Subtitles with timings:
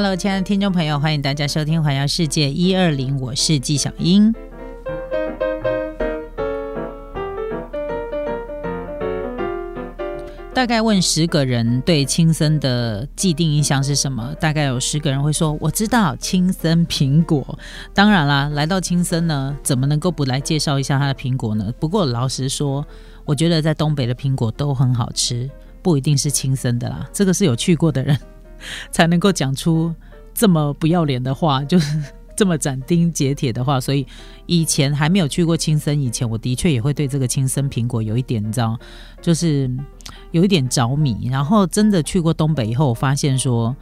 [0.00, 4.32] Hello，亲爱的听众朋友，欢迎大家收听《环游世界一二零》，我是纪晓英。
[10.54, 14.32] 大概问十个人对青森的既定印象是什么？
[14.38, 17.58] 大概有十个人会说我知道青森苹果。
[17.92, 21.74] 当然啦，来到青森呢，怎么能够不来介绍一下它的苹果呢？
[21.80, 22.86] 不过老实说，
[23.24, 25.50] 我觉得在东北的苹果都很好吃，
[25.82, 27.10] 不一定是青森的啦。
[27.12, 28.16] 这个是有去过的人
[28.90, 29.94] 才能够讲出
[30.34, 32.02] 这么不要脸的话，就是。
[32.38, 34.06] 这么斩钉截铁的话，所以
[34.46, 38.78] 以前还没有去过青森以前，我的确也会对这个青森苹果有一点，你知道，
[39.20, 39.68] 就是
[40.30, 41.28] 有一点着迷。
[41.28, 43.74] 然后真的去过东北以后，我发现说。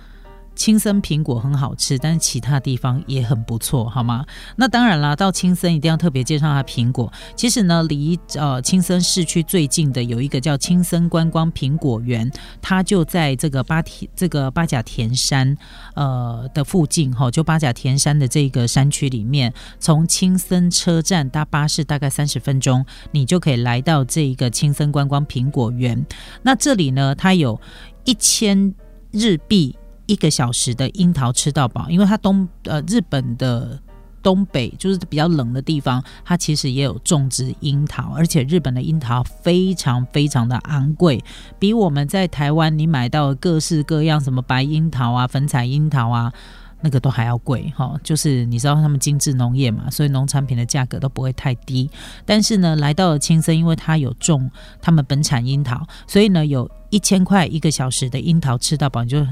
[0.57, 4.25] 青森苹果很好吃，但是其他地方也很不错，好吗？
[4.57, 7.13] 那当然啦，到青森一定要特别介绍它苹果。
[7.37, 12.29] 其实呢，离呃青森市区最近的有一个叫青森观光苹果园，
[12.63, 15.57] 它就在这个八田这个八甲田山
[15.95, 26.05] 呃的附近哈，就八甲田山的这个山区里面，从青森车站搭巴士大概三十分钟，你就可以来到这一个青森观光苹果园。
[26.43, 27.61] 那这里呢，它有
[28.05, 28.75] 一千
[29.13, 29.77] 日币。
[30.07, 33.79] 一个小时的樱桃吃到饱，因为它东呃日本的
[34.23, 41.23] 东北就是比较冷的地方，它其实也有种植樱桃，而且日本的樱桃非常非常的昂贵，
[41.59, 46.33] 比我们在台湾你买到各式各样什么白樱桃啊、粉彩樱桃啊，
[46.81, 47.95] 那个都还要贵哈。
[48.03, 51.89] 就是你知道他们精致农业嘛，所以农产品的价格都不会太低。
[52.25, 59.25] 但是呢，来到了青森，因为它有种他们本产樱桃，所以呢，有一千块一个小时的樱桃吃到饱你就。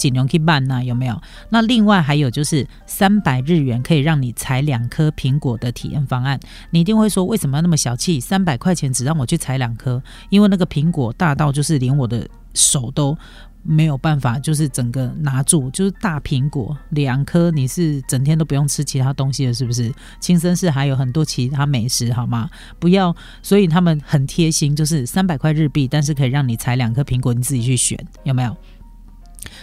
[0.00, 1.20] 尽量去办呐，有没有？
[1.50, 6.40] 那另外还有就是三百日元可以让你采两颗苹果的体验方案。
[6.70, 8.18] 你一定会说，为什么要那么小气？
[8.18, 13.14] 三百块钱只让我去采两颗，因为那个苹果大到就是连我的手都
[13.62, 19.92] 没有办法，就是整个拿住，就是大苹果两颗，你是整天都不用吃其他东西了，是不是？
[20.18, 22.48] 青森市还有很多其他美食，好吗？
[22.78, 28.56] 不要，所以他们很贴心，就是三百块日币，但是可以让你采两颗苹果，你自己去选，有没有？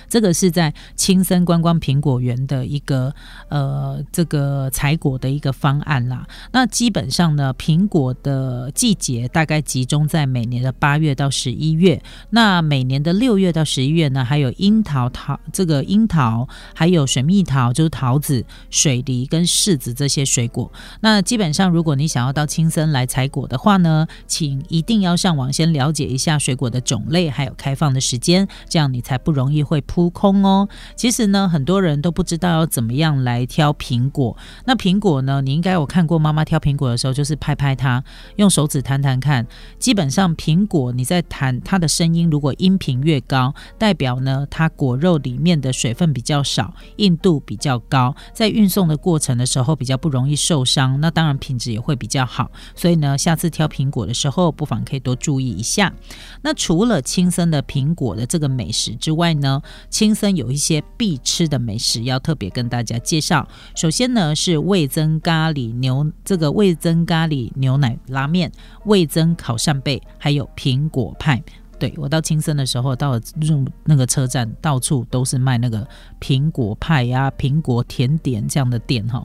[0.09, 3.13] 这个是在青森观光苹果园的一个
[3.49, 6.27] 呃，这个采果的一个方案啦。
[6.51, 12.01] 那基本上呢，苹果的季节大概集中在每年的八月到十一月。
[12.29, 20.71] 那每年的六月到十一月呢，还有樱桃桃这个樱桃，还有水蜜桃，就是桃子、水梨跟柿子这些水果。
[21.01, 29.83] 那基本上，如果你想要到青森来采果的话呢，请一定要上网先了解一下水果的种类，还有开放的时间，这样你才不容易会。
[29.87, 34.35] 扑空哦，其实呢，很多人都不知道要怎么样来挑苹果。
[34.65, 38.03] 那苹果呢，你应该有看过妈妈挑苹果的时候，就是拍拍它，
[38.35, 39.47] 用手指弹弹看。
[39.79, 50.99] 基本上，苹果你在弹它的声音，如果音频越高，代表呢它果肉里面的水分比较少，硬度比较高，在运送的过程的时候比较不容易受伤。
[50.99, 52.51] 那当然品质也会比较好。
[52.75, 55.93] 所以呢，下次挑苹果的时候，不妨可以多注意一下。
[56.41, 59.56] 那除了青森的苹果的这个美食之外呢？
[59.89, 63.47] 青森有一些必吃的美食要特别跟大家介绍。
[63.75, 68.51] 首先呢是味增咖喱牛，这个味增咖喱牛奶拉面、
[68.85, 71.43] 味增烤扇贝，还有苹果派。
[71.79, 75.87] 对我到青森的时候，到了入那个车站，到处都是卖那个
[76.19, 79.23] 苹果派呀、苹果甜点这样的店哈。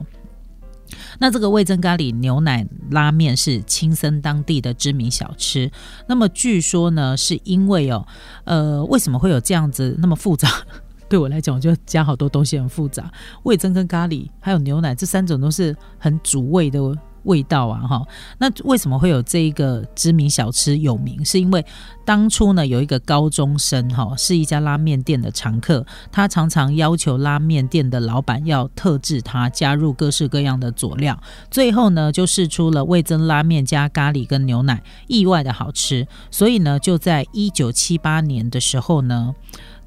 [1.19, 5.71] 那这个味增咖喱牛奶拉面是青森当地的知名小吃。
[6.07, 8.05] 那么据说呢，是因为哦，
[8.45, 10.49] 呃，为什么会有这样子那么复杂？
[11.09, 13.11] 对我来讲，我就加好多东西很复杂。
[13.43, 16.79] 味增跟咖喱还有牛奶这三种都是很主味的。
[17.23, 18.01] 味道啊，哈，
[18.37, 21.23] 那为什么会有这一个知名小吃有名？
[21.23, 21.65] 是因为
[22.05, 31.17] 当初呢，有一个高中生哈，是一家拉面店的常客，他常常要求拉面店的老板要特制他加入各式各样的佐料，
[31.49, 39.33] 最后呢，就试出了味增拉面加咖喱跟牛奶，意外的好吃，所以呢，就在一九七八年的时候呢。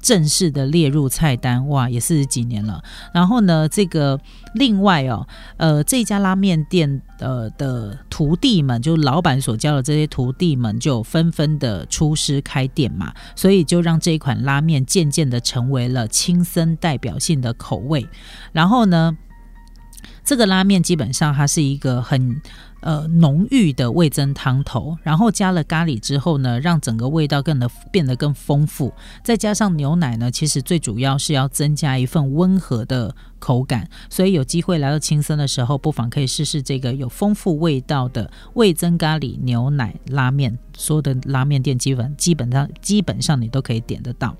[0.01, 2.83] 正式的列入菜单，哇，也四十几年了。
[3.13, 4.19] 然后呢，这个
[4.53, 5.27] 另外哦，
[5.57, 18.07] 呃，这家拉面店的的徒弟们，就老板所教的这些徒弟们，就纷纷的出师开店嘛，所以就让这一款拉面渐渐的成为了青森代表性的口味。
[18.51, 19.17] 然后呢，
[20.23, 22.41] 这个拉面基本上它是一个很。
[22.81, 28.93] 呃浓郁的味增汤头，然后加了咖喱之后呢，让整个味道更的变得更丰富，
[29.23, 33.15] 再加上牛奶呢，其实最主要是要增加一份温和的。
[33.39, 40.57] 口感，所以有机会来到青森的时候，不妨可以试试这个有丰富味道的味增咖喱牛奶拉面。
[40.75, 44.35] 所有的拉面店基本基本上基本上你都可以点得到。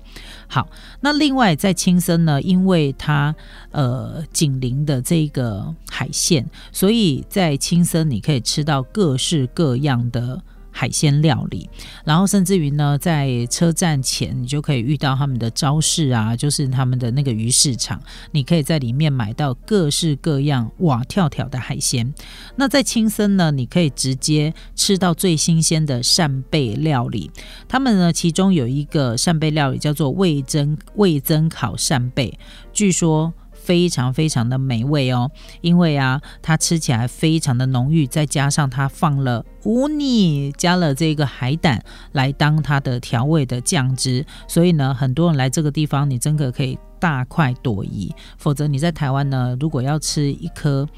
[0.48, 0.68] 好，
[1.00, 3.34] 那另外在青森呢，因为它
[3.70, 10.42] 呃紧邻的这个海鲜，所以在青森你可以吃到各式各样的。
[10.70, 11.68] 海鲜料理，
[12.04, 22.14] 然后甚至于呢，在车站前你就可以遇到他们的招市啊，就是他们的那个鱼市场，你可以在里面买到各式各样哇跳跳的海鲜。
[22.54, 27.28] 那在青森呢，你可以直接吃到最新鲜的扇贝料理。
[27.66, 32.38] 他们呢，其中有一个扇贝料理叫做味增味增烤扇贝，
[32.72, 33.32] 据说。
[33.68, 35.30] 非常非常的美味哦，
[35.60, 48.10] 因为啊，它吃起来非常的浓郁，再加上它放了乌尼，加了这个海胆来当它的调味的酱汁，所以呢，很多人来这个地方，你真的可以大快朵颐。
[48.38, 50.88] 否则你在台湾呢，如果要吃一颗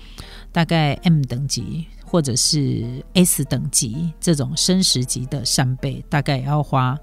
[0.53, 6.97] 大概 M 等级或者是 S 等级这种生食级的扇贝，大概要花。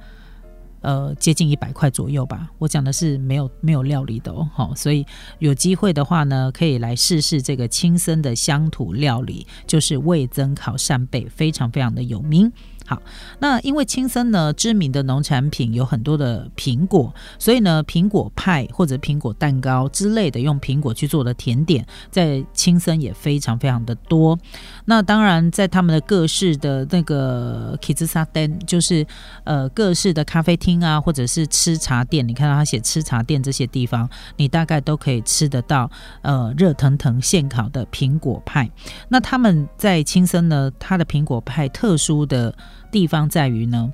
[0.81, 2.49] 呃，接近一百块左右吧。
[2.57, 5.05] 我讲的是没有没有料理的哦，好，所以
[5.39, 12.51] 有机会的话呢，可以来试试这个青森的乡土料理，就是味增烤扇贝，非常非常的有名。
[12.89, 13.01] 好，
[13.39, 24.39] 那因为青森呢知名的农产品有很多的苹果，所以呢苹果派或者苹果蛋糕之类的用苹果去做的甜点，在青森也非常非常的多。
[24.85, 29.05] 那当然，在他们的各式的那个 Kizusa Den，就是
[29.43, 35.91] 呃各式的咖啡厅啊，或者是吃茶店，你看到他写吃茶店这些地方，你大概都可以吃得到
[36.21, 38.71] 呃热腾腾现烤的苹果派。
[39.09, 42.55] 那他们在青森呢，它的苹果派特殊的。
[42.91, 43.91] 地方在于呢，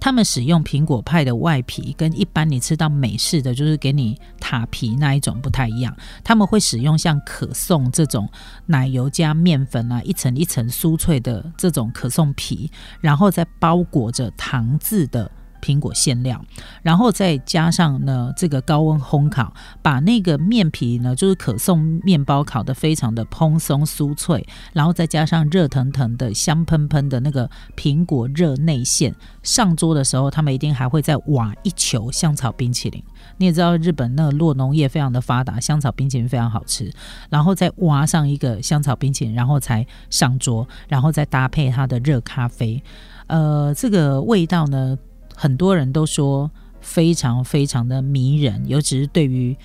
[0.00, 8.28] 他们使用苹果派的外皮跟一般你吃到美式的就是给你塔皮那一种不太一样，他们会使用像可颂这种
[8.66, 12.70] 奶油加面粉啊，一层一层酥脆的这种可颂皮，
[13.00, 15.30] 然后再包裹着糖渍的。
[15.60, 16.44] 苹果馅料，
[16.82, 19.52] 然后再加上呢这个高温烘烤，
[19.82, 33.02] 把那个面皮呢就是可颂面包烤的非常的蓬松酥脆，然后再加上热腾腾的香喷喷的那个苹果热内馅，上桌的时候他们一定还会再挖一球香草冰淇淋。
[33.36, 36.92] 你也知道日本那个落农业非常的发达，香草冰淇淋非常好吃，
[37.30, 42.82] 然后再挖上一个香草冰淇淋，然后才上桌，然后再搭配它的热咖啡，
[43.26, 44.96] 呃，这个味道呢。
[45.40, 46.50] 很多人都说
[46.80, 49.56] 非常非常的迷人，尤其是对于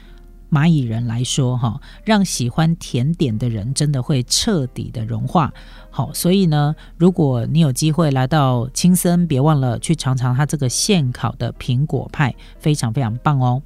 [0.51, 5.51] 蚂蚁人来说，哈，让喜欢甜点的人真的会彻底的融化。
[5.89, 13.59] 好，所以呢，如果你有机会来到青森，别忘了去尝尝它这个现烤的苹果派，非常非常棒哦。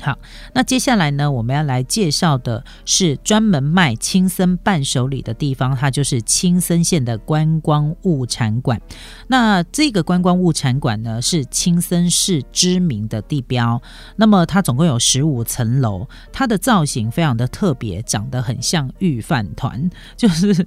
[0.00, 0.18] 好，
[0.54, 8.80] 那接下来呢，我们要来介绍的是专门卖青森伴手礼的地方，它就是青森县的观光物产馆。
[9.28, 13.80] 那这个观光物产馆呢，是青森市知名的地标。
[14.16, 20.66] 那么它总共有十五层楼，它的造型非常的特别，长得很像御饭团， 就是。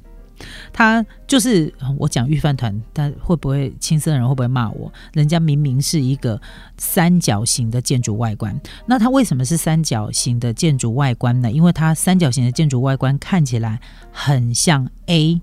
[0.74, 4.92] 他就是我讲预饭团，他会不会青森人会不会骂我？
[5.14, 6.40] 人家明明是一个
[6.78, 11.52] 三角形的建筑外观，那它为什么是三角形的建筑外观呢？
[11.52, 13.80] 因为它三角形的建筑外观看起来
[14.12, 15.42] 很像 A。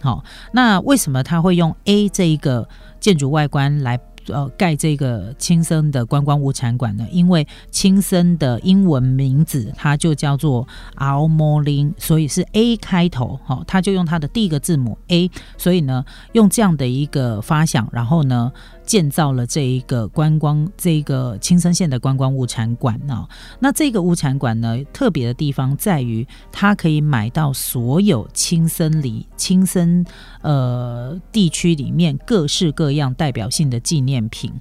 [0.00, 2.68] 好，那为什么他会用 A 这一个
[3.00, 3.98] 建筑外观来？
[4.28, 18.52] 呃，盖这个青森的观光物产馆呢，因为青森的英文名字它就叫做 Almolin，所以是 A 开头，哈，他就用它的第一个字母 A，所以呢，用这样的一个发响，然后呢。
[18.84, 23.26] 建造了这一个观光，这个青森县的观光物产馆呢。
[23.60, 30.04] 那这个物产馆呢，特别的地方在于，它可以买到所有青森里、青森
[30.42, 34.52] 呃地区里面各式各样代表性的纪念品，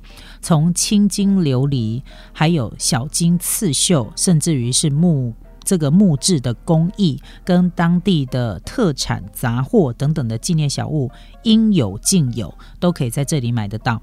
[0.42, 2.02] 从青金琉璃，
[2.32, 5.34] 还有小金刺绣，甚至于是木。
[5.64, 11.10] 这个木质的工艺跟当地的特产杂货等等的纪念小物
[11.44, 14.02] 应有尽有，都可以在这里买得到。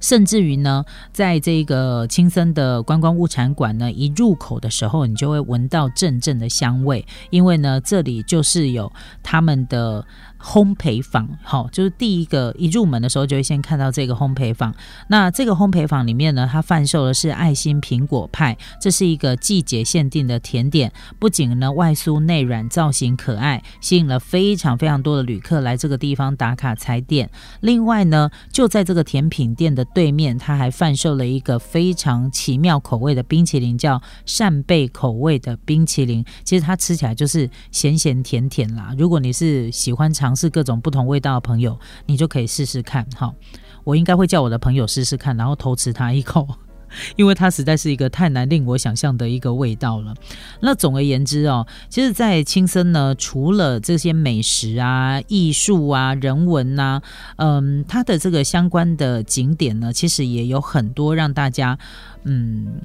[0.00, 8.92] 甚至于呢，在这个青森的观光物产馆呢，一入口的时候，你就会闻到阵阵的香味，因为呢，这里就是有
[9.22, 10.04] 他们的。
[10.42, 14.74] 烘焙坊，好，就是第一个一入门的时候就会先看到这个烘焙坊。
[15.06, 20.92] 那这个烘焙坊里面呢，它贩售的是爱心苹果派，这是一个季节限定的甜点。
[21.20, 27.30] 不仅呢外酥内软，造型可爱，吸引了非常非常多的旅客来这个地方打卡踩点。
[27.60, 36.24] 另外呢，就在这个甜品店的对面，它还贩售了一个非常奇妙口味的冰淇淋，叫扇贝口味的冰淇淋。
[36.42, 38.92] 其实它吃起来就是咸咸甜甜啦。
[38.98, 43.06] 如果你是喜欢尝，尝试各种不同味道的朋友，你就可以试试看。
[43.14, 43.34] 好，
[43.84, 46.48] 我应该会叫我的朋友试试看，然后偷吃它一口，
[47.16, 50.14] 因为它实在是一个太难令我想象的一个味道了。
[50.62, 57.02] 那总而言之哦，其实，在青森呢，除了这些美食啊、艺术啊、人文呐，
[57.36, 61.78] 嗯，它的这个相关的景点呢，其实也有很多让大家
[62.24, 62.80] 嗯。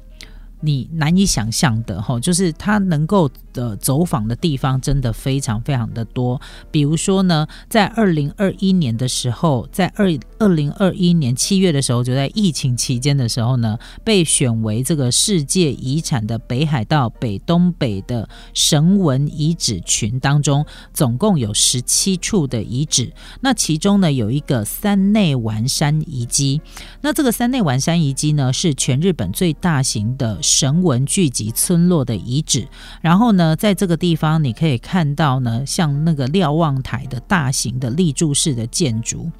[0.60, 6.40] 你难以想象的哈，就是它能够的走访的地方真的非常非常的多。
[6.70, 10.06] 比如说呢，在二零二一年的时候，在二
[10.38, 23.12] 二零二一年七月的时候，就在疫情期间的时候呢，被选为这个世界遗产的北海道北东北的神文遗址群当中，总共有十七处的遗址。
[23.40, 26.60] 那其中呢，有一个三内丸山遗迹。
[27.00, 30.38] 那这个三内丸山遗迹呢，是全日本最大型的。
[30.40, 32.68] 神文聚集村落的遗址，
[33.00, 39.30] 然后呢，在这个地方你可以看到呢，像那个瞭望台的大型的立柱式的建筑。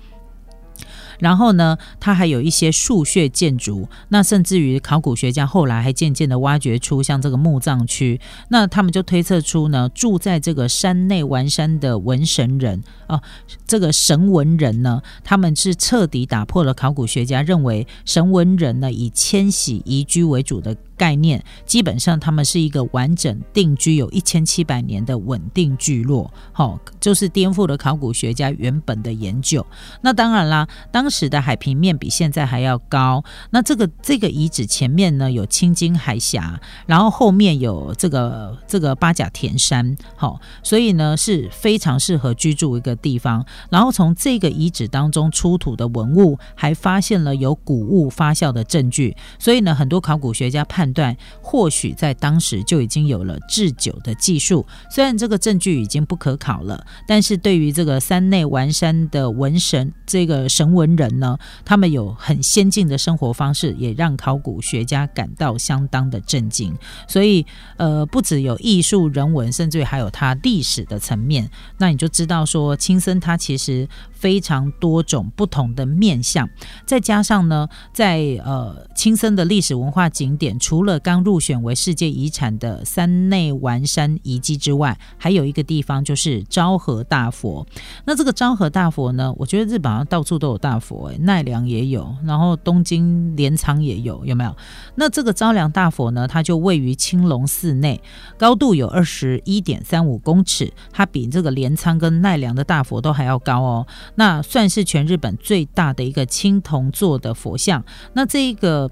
[1.19, 13.21] 然后呢，它还有一些树穴建筑，那甚至于考古学家后来还渐渐的挖掘出像这个墓葬区，那他们就推测出呢，住在这个山内完山的文神人啊，
[13.67, 20.77] 这个神文人呢，他们是彻底打破了考古学家认为神文人呢以迁徙移居为主的。
[20.99, 29.65] 概念基本上，他们是一个完整定居有一千七百年的稳定聚落，好，就是颠覆了考古学家原本的研究。
[30.03, 33.23] 那当然啦，当时的海平面比现在还要高。
[33.51, 43.47] 那这个这个遗址前面呢有青金海峡，然后后面有这个这个八甲田山，好，所以呢是非常适合居住一个地方。
[43.71, 50.88] 然后从这个遗址当中出土的文物，还发现了有谷物发酵的证据，所以呢很多考古学家判。
[50.93, 66.77] 断或许在当时就已经有了制酒的技术，虽然这个证据已经不可考了，但是对于这个山内完山的文神这个神文人呢，他们有很先进的生活方式，也让考古学家感到相当的震惊。
[67.07, 67.45] 所以，
[67.77, 73.89] 呃，不只有艺术人文，甚至还有它历史的层面，那你就知道说，青森它其实。
[74.19, 76.51] 非常多种不同的面相，
[76.85, 87.67] 再加上呢，在呃青森的历史文化景点，除除了刚入选为世界遗产的三内丸山遗迹之外，还有一个地方就是昭和大佛。
[88.05, 94.57] 那这个昭和大佛呢，我觉得日本上到处都有大佛，哎，奈良也有，然后东京镰仓也有，有没有？
[94.95, 98.01] 那这个昭良大佛呢，它就位于青龙寺内，
[98.37, 103.85] 高度有二十一点三五公尺，它比这个镰仓跟奈良的大佛都还要高哦。
[104.15, 107.85] 那算是全日本最大的一个青铜做的佛像。
[108.13, 108.89] 那这一个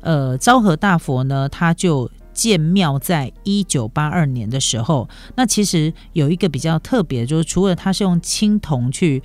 [0.00, 5.08] 呃昭和大佛呢，它就建庙在一九八二年的时候。
[5.36, 9.22] 那其实有一个比较特别，就是除了它是用青铜去。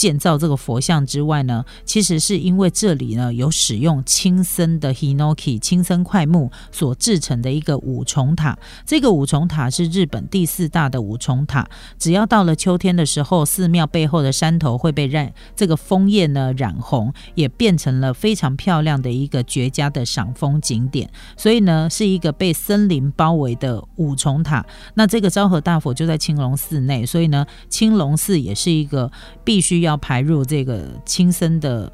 [0.00, 8.56] 建造这个佛像之外呢，其实是因为这里呢有使用青森的 Hinoki 青森块木所制成的一个五重塔。
[8.86, 11.68] 这个五重塔是日本第四大的五重塔。
[11.98, 21.10] 只要到了秋天的时候，寺庙背后的山头会被染这个枫叶呢染红，也变成了非常漂亮的一个绝佳的赏枫景点。
[21.36, 24.64] 所以呢，是一个被森林包围的五重塔。
[24.94, 29.12] 那这个昭和大佛就在青龙寺内，所以呢，青龙寺也是一个
[29.44, 29.89] 必须要。
[29.90, 31.92] 要排入这个轻生的。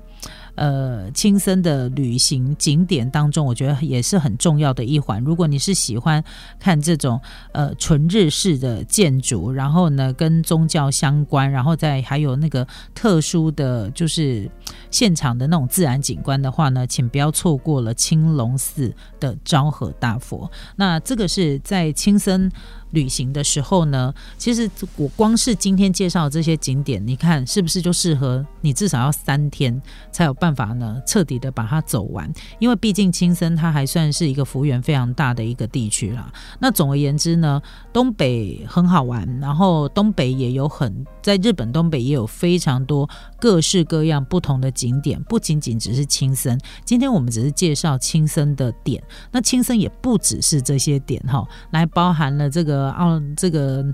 [0.56, 5.22] 呃，青森的旅行景点当中，我觉得也是很重要的一环。
[5.22, 6.22] 如果你是喜欢
[6.58, 7.20] 看这种
[7.52, 14.50] 呃纯日式的建筑，然后呢跟宗教相关，然后再还有那个特殊的就是
[14.90, 20.50] 现场的那种自然景观的话呢，请不要错过了青龙寺的昭和大佛。
[20.76, 22.50] 那这个是在青森
[22.92, 28.76] 旅行的时候呢，其实我光是今天介绍这些景点，你看是不是就适合你？
[28.76, 29.80] 至少要三天
[30.12, 32.33] 才有办办法呢，彻底的把它走完。
[32.61, 36.33] 因为毕竟青森它还算是一个幅员非常大的一个地区啦。
[36.61, 37.61] 那总而言之呢，
[37.93, 43.09] 东北很好玩，然后东北也有很在日本东北也有非常多
[43.41, 46.57] 各式各样不同的景点，不仅仅只是青森。
[46.85, 53.85] 今天我们只是介绍青森的点，那青森也不只是这些点哈，来包含了这个奥这个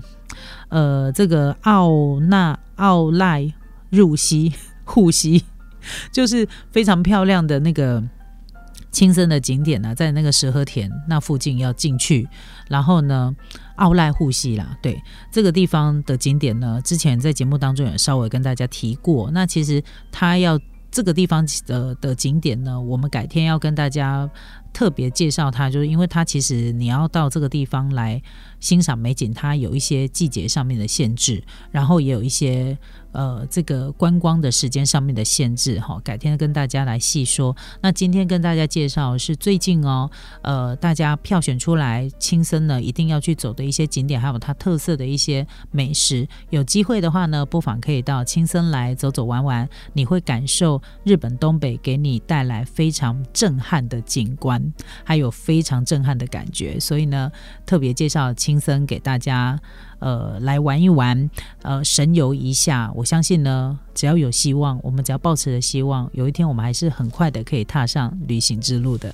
[0.69, 3.51] 呃这个奥纳奥赖
[3.89, 4.53] 入西。
[4.85, 5.41] 护溪
[6.11, 8.03] 就是非常漂亮的那个
[8.91, 12.27] 青森的景点呢，在那个石河田那附近要进去，
[12.69, 13.35] 然后呢，
[13.77, 19.31] 奥赖护溪啦，对这个地方的景点呢，之前在节目当中也稍微跟大家提过。
[19.31, 20.59] 那其实它要
[20.91, 24.29] 这个地方的的景点呢，我们改天要跟大家
[24.71, 28.21] 特别介绍它，就是因为它其实你要到这个地方来
[28.59, 32.77] 欣赏美景，它有一些季节上面的限制，然后也有一些。
[33.13, 37.55] 呃，这个观光的时间上面的限制哈，改天跟大家来细说。
[37.81, 40.09] 那今天跟大家介绍是最近哦，
[40.41, 46.27] 呃，大家票选出来青森呢一定要去走的一些景点，还有它特色的一些美食。
[46.49, 56.79] 有机会的话呢，不妨可以到青森来走走玩玩，你会感受日本东北给你带来非常震撼的景观，还有非常震撼的感觉。
[56.79, 57.31] 所以呢，
[57.65, 59.59] 特别介绍青森给大家。
[59.99, 61.29] 呃，来玩一玩，
[61.61, 62.91] 呃，神游一下。
[63.03, 69.13] 我相信呢，只要有希望，我们只要抱持着希望，有一天我们还是很快的可以踏上旅行之路的。